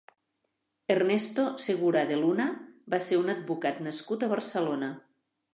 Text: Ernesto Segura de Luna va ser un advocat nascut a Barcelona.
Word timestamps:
Ernesto 0.93 1.43
Segura 1.65 2.03
de 2.13 2.17
Luna 2.23 2.49
va 2.95 3.03
ser 3.09 3.23
un 3.25 3.31
advocat 3.37 3.81
nascut 3.89 4.27
a 4.29 4.35
Barcelona. 4.37 4.95